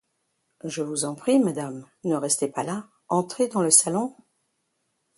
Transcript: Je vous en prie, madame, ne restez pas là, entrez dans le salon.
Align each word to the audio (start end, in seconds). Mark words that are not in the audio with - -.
Je 0.63 0.81
vous 0.81 1.05
en 1.05 1.13
prie, 1.13 1.37
madame, 1.37 1.85
ne 2.05 2.15
restez 2.15 2.47
pas 2.47 2.63
là, 2.63 2.87
entrez 3.07 3.49
dans 3.49 3.61
le 3.61 3.69
salon. 3.69 4.15